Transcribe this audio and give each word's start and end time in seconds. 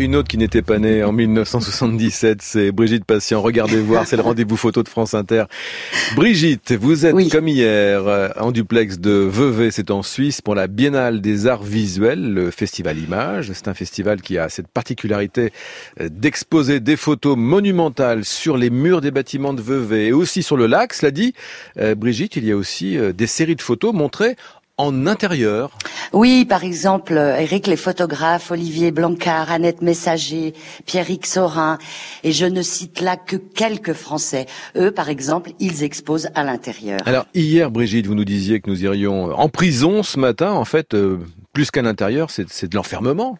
Une 0.00 0.16
autre 0.16 0.26
qui 0.26 0.38
n'était 0.38 0.60
pas 0.60 0.80
née 0.80 1.04
en 1.04 1.12
1977, 1.12 2.42
c'est 2.42 2.72
Brigitte 2.72 3.04
Patient. 3.04 3.40
Regardez 3.40 3.76
voir, 3.76 4.08
c'est 4.08 4.16
le 4.16 4.22
rendez-vous 4.24 4.56
photo 4.56 4.82
de 4.82 4.88
France 4.88 5.14
Inter. 5.14 5.44
Brigitte, 6.16 6.72
vous 6.72 7.06
êtes 7.06 7.30
comme 7.30 7.46
hier 7.46 8.04
euh, 8.08 8.28
en 8.40 8.50
duplex 8.50 8.98
de 8.98 9.12
Vevey, 9.12 9.70
c'est 9.70 9.92
en 9.92 10.02
Suisse, 10.02 10.40
pour 10.40 10.56
la 10.56 10.66
Biennale 10.66 11.20
des 11.20 11.46
Arts 11.46 11.62
Visuels, 11.62 12.34
le 12.34 12.50
Festival 12.50 12.98
Image. 12.98 13.52
C'est 13.54 13.68
un 13.68 13.74
festival 13.74 14.20
qui 14.20 14.36
a 14.36 14.48
cette 14.48 14.66
particularité 14.66 15.52
euh, 16.00 16.08
d'exposer 16.10 16.80
des 16.80 16.96
photos 16.96 17.36
monumentales 17.36 18.24
sur 18.24 18.56
les 18.56 18.70
murs 18.70 19.00
des 19.00 19.12
bâtiments 19.12 19.54
de 19.54 19.62
Vevey 19.62 20.06
et 20.06 20.12
aussi 20.12 20.42
sur 20.42 20.56
le 20.56 20.66
lac. 20.66 20.92
Cela 20.92 21.12
dit, 21.12 21.34
euh, 21.78 21.94
Brigitte, 21.94 22.34
il 22.34 22.44
y 22.44 22.50
a 22.50 22.56
aussi 22.56 22.98
des 23.14 23.28
séries 23.28 23.54
de 23.54 23.62
photos 23.62 23.94
montrées 23.94 24.34
en 24.76 25.06
intérieur 25.06 25.70
Oui, 26.12 26.44
par 26.44 26.64
exemple, 26.64 27.14
Eric, 27.14 27.66
les 27.66 27.76
photographes, 27.76 28.50
Olivier 28.50 28.90
Blancard, 28.90 29.50
Annette 29.52 29.82
Messager, 29.82 30.54
Pierrick 30.84 31.26
Sorin, 31.26 31.78
et 32.24 32.32
je 32.32 32.46
ne 32.46 32.62
cite 32.62 33.00
là 33.00 33.16
que 33.16 33.36
quelques 33.36 33.92
Français. 33.92 34.46
Eux, 34.76 34.90
par 34.90 35.08
exemple, 35.08 35.52
ils 35.60 35.84
exposent 35.84 36.28
à 36.34 36.42
l'intérieur. 36.42 37.00
Alors, 37.06 37.26
hier, 37.34 37.70
Brigitte, 37.70 38.06
vous 38.06 38.16
nous 38.16 38.24
disiez 38.24 38.60
que 38.60 38.68
nous 38.68 38.82
irions 38.82 39.32
en 39.32 39.48
prison 39.48 40.02
ce 40.02 40.18
matin. 40.18 40.52
En 40.52 40.64
fait, 40.64 40.94
euh, 40.94 41.18
plus 41.52 41.70
qu'à 41.70 41.82
l'intérieur, 41.82 42.30
c'est 42.30 42.68
de 42.68 42.76
l'enfermement. 42.76 43.38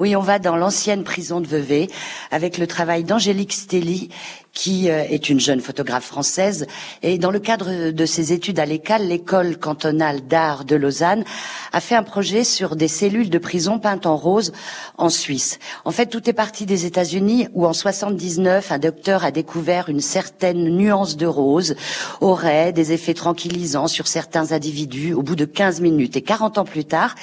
Oui, 0.00 0.16
on 0.16 0.20
va 0.20 0.38
dans 0.38 0.56
l'ancienne 0.56 1.04
prison 1.04 1.40
de 1.40 1.46
Vevey 1.46 1.88
avec 2.30 2.58
le 2.58 2.66
travail 2.66 3.04
d'Angélique 3.04 3.52
Stelly, 3.52 4.10
qui 4.54 4.88
euh, 4.88 5.04
est 5.10 5.28
une 5.28 5.40
jeune 5.40 5.60
photographe 5.60 6.04
française. 6.04 6.66
Et 7.02 7.18
dans 7.18 7.30
le 7.30 7.40
cadre 7.40 7.90
de 7.90 8.06
ses 8.06 8.32
études 8.32 8.60
à 8.60 8.66
l'école, 8.66 9.02
l'école 9.02 9.58
cantonale 9.58 10.26
d'art 10.26 10.64
de 10.64 10.76
Lausanne 10.76 11.24
a 11.72 11.80
fait 11.80 11.96
un 11.96 12.04
projet 12.04 12.44
sur 12.44 12.76
des 12.76 12.88
cellules 12.88 13.30
de 13.30 13.38
prison 13.38 13.78
peintes 13.78 14.06
en 14.06 14.16
rose 14.16 14.52
en 14.96 15.10
Suisse. 15.10 15.58
En 15.84 15.90
fait, 15.90 16.06
tout 16.06 16.30
est 16.30 16.34
parti 16.34 16.66
des 16.66 16.86
États-Unis 16.86 17.48
où 17.52 17.66
en 17.66 17.72
79, 17.72 18.70
un 18.70 18.78
docteur 18.78 19.24
a 19.24 19.32
découvert 19.32 19.88
une 19.88 20.00
certaine 20.00 20.76
nuance 20.76 21.16
de 21.16 21.26
rose 21.26 21.74
aurait 22.20 22.72
des 22.72 22.92
effets 22.92 23.14
tranquillisants 23.14 23.88
sur 23.88 24.06
certains 24.06 24.52
individus 24.52 25.14
au 25.14 25.22
bout 25.22 25.36
de 25.36 25.44
15 25.44 25.80
minutes. 25.80 26.16
Et 26.16 26.22
40 26.22 26.58
ans 26.58 26.64
plus 26.64 26.84
tard, 26.84 27.16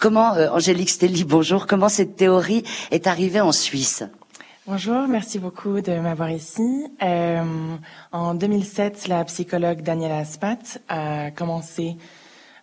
comment, 0.00 0.34
euh, 0.34 0.48
Angélique 0.50 0.90
Stelly, 0.90 1.22
bonjour, 1.24 1.66
comment 1.72 1.88
cette 1.88 2.16
théorie 2.16 2.64
est 2.90 3.06
arrivée 3.06 3.40
en 3.40 3.50
Suisse 3.50 4.04
Bonjour, 4.66 5.08
merci 5.08 5.38
beaucoup 5.38 5.80
de 5.80 5.98
m'avoir 6.00 6.30
ici. 6.30 6.84
Euh, 7.02 7.42
en 8.12 8.34
2007, 8.34 9.08
la 9.08 9.24
psychologue 9.24 9.80
Daniela 9.80 10.26
Spat 10.26 10.82
a 10.90 11.30
commencé 11.30 11.96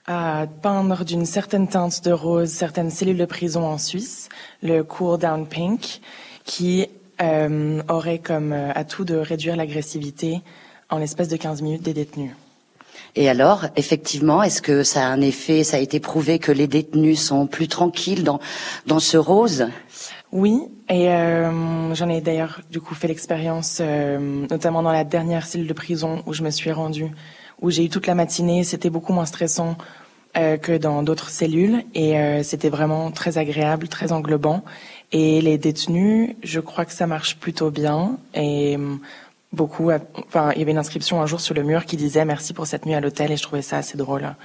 à 0.05 0.45
peindre 0.61 1.05
d'une 1.05 1.25
certaine 1.25 1.67
teinte 1.67 2.05
de 2.05 2.11
rose 2.11 2.51
certaines 2.51 2.91
cellules 2.91 3.17
de 3.17 3.25
prison 3.25 3.65
en 3.65 3.79
Suisse, 3.79 4.29
le 4.61 4.83
Cool 4.83 5.17
Down 5.17 5.47
Pink, 5.47 6.01
qui 6.43 6.85
euh, 7.19 7.81
aurait 7.89 8.19
comme 8.19 8.53
atout 8.53 9.05
de 9.05 9.15
réduire 9.15 9.55
l'agressivité 9.55 10.43
en 10.91 10.99
l'espace 10.99 11.29
de 11.29 11.35
15 11.35 11.63
minutes 11.63 11.81
des 11.81 11.95
détenus. 11.95 12.33
Et 13.15 13.29
alors, 13.29 13.65
effectivement, 13.75 14.43
est-ce 14.43 14.61
que 14.61 14.83
ça 14.83 15.05
a 15.05 15.09
un 15.09 15.21
effet, 15.21 15.63
ça 15.63 15.77
a 15.77 15.79
été 15.79 15.99
prouvé 15.99 16.39
que 16.39 16.51
les 16.51 16.67
détenus 16.67 17.19
sont 17.19 17.47
plus 17.47 17.67
tranquilles 17.67 18.23
dans, 18.23 18.39
dans 18.85 18.99
ce 18.99 19.17
rose? 19.17 19.67
Oui, 20.31 20.61
et 20.89 21.09
euh, 21.09 21.93
j'en 21.95 22.07
ai 22.07 22.21
d'ailleurs 22.21 22.61
du 22.69 22.79
coup 22.79 22.93
fait 22.93 23.07
l'expérience, 23.07 23.79
euh, 23.81 24.45
notamment 24.47 24.83
dans 24.83 24.91
la 24.91 25.03
dernière 25.03 25.45
cellule 25.47 25.67
de 25.67 25.73
prison 25.73 26.21
où 26.27 26.33
je 26.33 26.43
me 26.43 26.51
suis 26.51 26.71
rendue, 26.71 27.09
où 27.61 27.71
j'ai 27.71 27.85
eu 27.85 27.89
toute 27.89 28.05
la 28.05 28.13
matinée, 28.13 28.63
c'était 28.63 28.91
beaucoup 28.91 29.11
moins 29.11 29.25
stressant 29.25 29.75
euh, 30.37 30.57
que 30.57 30.77
dans 30.77 31.01
d'autres 31.01 31.31
cellules, 31.31 31.83
et 31.95 32.43
c'était 32.43 32.69
vraiment 32.69 33.09
très 33.09 33.39
agréable, 33.39 33.87
très 33.87 34.11
englobant. 34.11 34.63
Et 35.11 35.41
les 35.41 35.57
détenus, 35.57 36.35
je 36.43 36.59
crois 36.59 36.85
que 36.85 36.93
ça 36.93 37.07
marche 37.07 37.37
plutôt 37.37 37.71
bien, 37.71 38.17
et 38.35 38.77
beaucoup. 39.51 39.91
Enfin, 40.27 40.51
il 40.55 40.59
y 40.59 40.61
avait 40.61 40.71
une 40.71 40.77
inscription 40.77 41.21
un 41.21 41.25
jour 41.25 41.41
sur 41.41 41.55
le 41.55 41.63
mur 41.63 41.85
qui 41.85 41.97
disait 41.97 42.23
merci 42.25 42.53
pour 42.53 42.67
cette 42.67 42.85
nuit 42.85 42.93
à 42.93 43.01
l'hôtel 43.01 43.31
et 43.31 43.37
je 43.37 43.43
trouvais 43.43 43.61
ça 43.61 43.77
assez 43.77 43.97
drôle. 43.97 44.35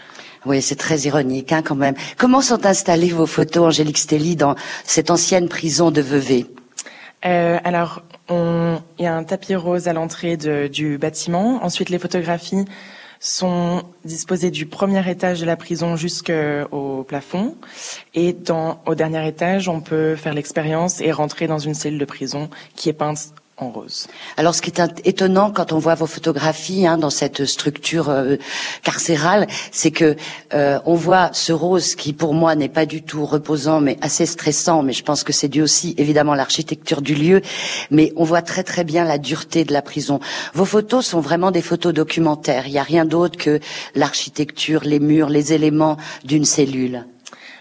Oui, 0.47 0.63
c'est 0.63 0.77
très 0.77 1.01
ironique 1.01 1.53
hein, 1.53 1.63
quand 1.63 1.75
même. 1.75 1.95
Comment 2.17 2.41
sont 2.41 2.67
installées 2.67 3.11
vos 3.11 3.27
photos, 3.27 3.67
Angélique 3.67 3.99
Stelly, 3.99 4.37
dans 4.37 4.55
cette 4.85 5.11
ancienne 5.11 5.49
prison 5.49 5.91
de 5.91 6.01
Vevey? 6.01 6.47
Euh, 7.25 7.59
Alors, 7.65 8.03
il 8.31 8.79
y 8.99 9.07
a 9.07 9.15
un 9.15 9.25
tapis 9.25 9.55
rose 9.55 9.89
à 9.89 9.93
l'entrée 9.93 10.37
du 10.37 10.99
bâtiment. 10.99 11.63
Ensuite, 11.63 11.91
les 11.91 11.99
photographies 11.99 12.65
sont 13.21 13.83
disposées 14.05 14.51
du 14.51 14.67
premier 14.67 15.09
étage 15.09 15.41
de 15.41 15.47
la 15.47 15.57
prison 15.57 15.97
jusqu'au 15.97 17.05
plafond. 17.05 17.57
Et 18.15 18.35
dans, 18.35 18.83
au 18.85 18.95
dernier 18.95 19.27
étage, 19.27 19.69
on 19.69 19.81
peut 19.81 20.15
faire 20.15 20.35
l'expérience 20.35 21.01
et 21.01 21.11
rentrer 21.13 21.47
dans 21.47 21.59
une 21.59 21.75
cellule 21.75 21.99
de 21.99 22.05
prison 22.05 22.51
qui 22.77 22.91
est 22.91 22.95
peinte 22.95 23.33
Alors, 24.37 24.55
ce 24.55 24.63
qui 24.63 24.71
est 24.71 25.07
étonnant 25.07 25.53
quand 25.53 25.73
on 25.73 25.79
voit 25.79 25.95
vos 25.95 26.07
photographies 26.07 26.89
hein, 26.89 26.99
dans 26.99 27.11
cette 27.11 27.45
structure 27.45 28.09
euh, 28.09 28.37
carcérale, 28.83 29.47
c'est 29.71 29.93
que 29.93 30.17
euh, 30.55 30.81
on 30.87 30.95
voit 30.95 31.31
ce 31.33 31.53
rose 31.53 31.95
qui, 31.95 32.13
pour 32.13 32.35
moi, 32.35 32.57
n'est 32.57 32.69
pas 32.69 32.85
du 32.85 33.03
tout 33.03 33.25
reposant, 33.25 33.81
mais 33.81 33.97
assez 34.01 34.27
stressant. 34.27 34.83
Mais 34.83 34.93
je 34.93 35.05
pense 35.05 35.23
que 35.23 35.33
c'est 35.33 35.49
dû 35.49 35.63
aussi, 35.63 35.95
évidemment, 35.99 36.33
à 36.33 36.37
l'architecture 36.37 37.01
du 37.01 37.15
lieu. 37.15 37.43
Mais 37.93 38.13
on 38.17 38.25
voit 38.25 38.43
très 38.43 38.65
très 38.65 38.83
bien 38.83 39.05
la 39.05 39.19
dureté 39.19 39.65
de 39.65 39.73
la 39.73 39.83
prison. 39.83 40.19
Vos 40.55 40.65
photos 40.65 41.07
sont 41.07 41.21
vraiment 41.21 41.53
des 41.53 41.63
photos 41.63 41.95
documentaires. 41.95 42.67
Il 42.67 42.73
n'y 42.73 42.79
a 42.79 42.83
rien 42.83 43.05
d'autre 43.05 43.39
que 43.39 43.61
l'architecture, 43.95 44.83
les 44.85 44.99
murs, 44.99 45.29
les 45.29 45.53
éléments 45.53 45.97
d'une 46.25 46.45
cellule. 46.45 47.05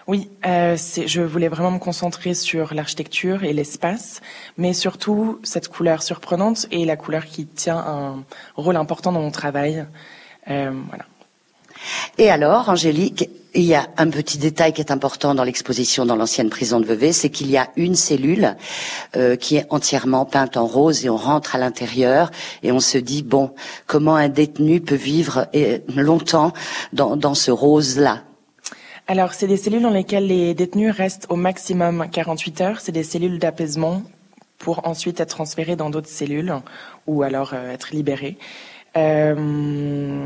Oui, 0.06 0.30
euh, 0.46 0.76
je 0.76 1.22
voulais 1.22 1.48
vraiment 1.48 1.72
me 1.72 1.80
concentrer 1.80 2.34
sur 2.34 2.74
l'architecture 2.74 3.46
et 3.46 3.54
l'espace, 3.54 4.20
mais 4.58 4.74
surtout 4.74 5.40
cette 5.44 5.70
couleur 5.70 6.04
surprenante 6.04 6.68
et 6.72 6.84
la 6.84 6.98
couleur 6.98 7.26
qui 7.26 7.46
tient 7.46 7.78
un 7.78 8.24
rôle 8.56 8.76
important 8.76 9.14
dans 9.14 9.22
mon 9.22 9.32
travail. 9.32 9.86
Euh, 10.50 10.72
voilà. 10.90 11.06
Et 12.18 12.30
alors, 12.30 12.70
Angélique, 12.70 13.30
il 13.54 13.64
y 13.64 13.76
a 13.76 13.88
un 13.98 14.10
petit 14.10 14.38
détail 14.38 14.74
qui 14.74 14.82
est 14.82 14.92
important 14.92 15.36
dans 15.36 15.44
l'exposition 15.44 16.06
dans 16.06 16.16
l'ancienne 16.16 16.50
prison 16.50 16.80
de 16.80 16.86
Vevey, 16.86 17.14
c'est 17.14 17.30
qu'il 17.30 17.50
y 17.50 17.58
a 17.58 17.70
une 17.76 17.96
cellule 17.96 18.58
euh, 19.16 19.36
qui 19.36 19.58
est 19.58 19.66
entièrement 19.70 20.26
peinte 20.26 20.58
en 20.58 20.66
rose 20.66 21.06
et 21.06 21.10
on 21.10 21.18
rentre 21.18 21.56
à 21.56 21.60
l'intérieur 21.60 22.32
et 22.62 22.72
on 22.72 22.80
se 22.80 22.98
dit 22.98 23.24
bon, 23.24 23.52
comment 23.86 24.16
un 24.16 24.30
détenu 24.30 24.82
peut 24.82 24.96
vivre 24.96 25.48
euh, 25.56 25.80
longtemps 25.96 26.52
dans, 26.94 27.16
dans 27.16 27.36
ce 27.36 27.52
rose-là? 27.52 28.24
Alors, 29.08 29.34
c'est 29.34 29.48
des 29.48 29.58
cellules 29.58 29.82
dans 29.82 29.90
lesquelles 29.90 30.28
les 30.28 30.54
détenus 30.54 30.96
restent 30.96 31.26
au 31.30 31.36
maximum 31.36 32.08
48 32.10 32.62
heures. 32.62 32.80
C'est 32.80 32.94
des 32.94 33.04
cellules 33.04 33.38
d'apaisement 33.38 34.02
pour 34.60 34.88
ensuite 34.88 35.20
être 35.20 35.30
transférés 35.30 35.76
dans 35.76 35.90
d'autres 35.90 36.08
cellules 36.08 36.54
ou 37.06 37.22
alors 37.24 37.52
euh, 37.54 37.72
être 37.72 37.92
libérés. 37.92 38.38
Euh, 38.96 40.26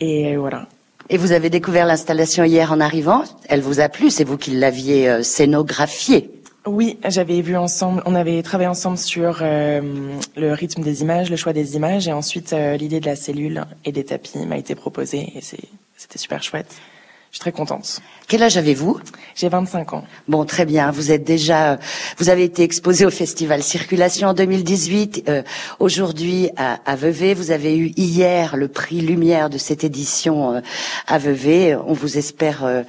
et 0.00 0.36
voilà. 0.36 0.66
Et 1.08 1.18
vous 1.18 1.30
avez 1.30 1.50
découvert 1.50 1.86
l'installation 1.86 2.42
hier 2.42 2.72
en 2.72 2.80
arrivant. 2.80 3.22
Elle 3.48 3.60
vous 3.60 3.78
a 3.78 3.88
plu 3.88 4.10
C'est 4.10 4.24
vous 4.24 4.36
qui 4.36 4.50
l'aviez 4.52 5.08
euh, 5.08 5.22
scénographiée 5.22 6.30
oui, 6.66 6.98
j'avais 7.08 7.40
vu 7.40 7.56
ensemble, 7.56 8.02
on 8.04 8.14
avait 8.14 8.42
travaillé 8.42 8.68
ensemble 8.68 8.98
sur 8.98 9.40
le 9.40 10.52
rythme 10.52 10.82
des 10.82 11.00
images, 11.00 11.30
le 11.30 11.36
choix 11.36 11.54
des 11.54 11.74
images, 11.74 12.06
et 12.06 12.12
ensuite 12.12 12.54
l'idée 12.78 13.00
de 13.00 13.06
la 13.06 13.16
cellule 13.16 13.64
et 13.86 13.92
des 13.92 14.04
tapis 14.04 14.38
m'a 14.40 14.58
été 14.58 14.74
proposée, 14.74 15.32
et 15.34 15.40
c'était 15.40 16.18
super 16.18 16.42
chouette. 16.42 16.76
Je 17.30 17.36
suis 17.36 17.40
très 17.40 17.52
contente. 17.52 18.00
Quel 18.26 18.42
âge 18.42 18.56
avez-vous? 18.56 18.98
J'ai 19.36 19.48
25 19.48 19.92
ans. 19.92 20.04
Bon, 20.26 20.44
très 20.44 20.64
bien. 20.64 20.90
Vous 20.90 21.12
êtes 21.12 21.22
déjà, 21.22 21.78
vous 22.18 22.28
avez 22.28 22.42
été 22.42 22.64
exposé 22.64 23.06
au 23.06 23.10
festival 23.10 23.62
Circulation 23.62 24.28
en 24.28 24.34
2018. 24.34 25.24
Euh, 25.28 25.42
Aujourd'hui 25.78 26.50
à, 26.56 26.80
à, 26.84 26.96
Vevey, 26.96 27.34
vous 27.34 27.52
avez 27.52 27.78
eu 27.78 27.92
hier 27.96 28.56
le 28.56 28.66
prix 28.66 29.00
Lumière 29.00 29.48
de 29.48 29.58
cette 29.58 29.84
édition 29.84 30.54
euh, 30.56 30.60
à 31.06 31.18
Vevey. 31.18 31.76
On 31.86 31.92
vous 31.92 32.18
espère 32.18 32.64
euh, 32.64 32.82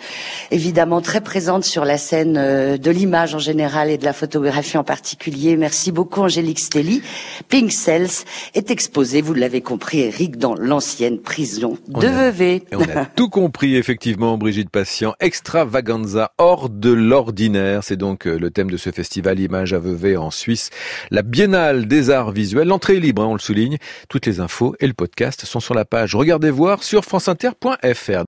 évidemment 0.49 1.01
très 1.01 1.21
présente 1.21 1.63
sur 1.63 1.85
la 1.85 1.99
scène 1.99 2.35
euh, 2.37 2.77
de 2.77 2.89
l'image 2.89 3.35
en 3.35 3.39
général 3.39 3.91
et 3.91 3.99
de 3.99 4.05
la 4.05 4.13
photographie 4.13 4.77
en 4.77 4.83
particulier. 4.83 5.55
Merci 5.55 5.91
beaucoup, 5.91 6.21
Angélique 6.21 6.59
Stelly. 6.59 7.03
Pink 7.47 7.71
Cells 7.71 8.25
est 8.55 8.71
exposé, 8.71 9.21
vous 9.21 9.35
l'avez 9.35 9.61
compris, 9.61 9.99
Eric, 9.99 10.37
dans 10.37 10.55
l'ancienne 10.55 11.19
prison 11.19 11.77
de 11.87 12.07
Vevey. 12.07 12.63
on 12.73 12.81
a 12.97 13.05
tout 13.05 13.29
compris 13.29 13.75
effectivement 13.75 14.30
Brigitte 14.37 14.69
Patient, 14.69 15.13
extravaganza 15.19 16.31
hors 16.37 16.69
de 16.69 16.91
l'ordinaire. 16.91 17.83
C'est 17.83 17.97
donc 17.97 18.27
euh, 18.27 18.37
le 18.37 18.51
thème 18.51 18.69
de 18.69 18.77
ce 18.77 18.91
festival 18.91 19.39
Images 19.39 19.73
à 19.73 19.79
Vevey 19.79 20.17
en 20.17 20.31
Suisse. 20.31 20.69
La 21.09 21.21
Biennale 21.21 21.87
des 21.87 22.09
Arts 22.09 22.31
Visuels. 22.31 22.67
L'entrée 22.67 22.97
est 22.97 22.99
libre, 22.99 23.21
hein, 23.21 23.27
on 23.27 23.33
le 23.33 23.39
souligne. 23.39 23.77
Toutes 24.09 24.25
les 24.25 24.39
infos 24.39 24.75
et 24.79 24.87
le 24.87 24.93
podcast 24.93 25.45
sont 25.45 25.59
sur 25.59 25.73
la 25.73 25.85
page 25.85 26.15
Regardez 26.15 26.51
voir 26.51 26.83
sur 26.83 27.05
franceinter.fr. 27.05 28.19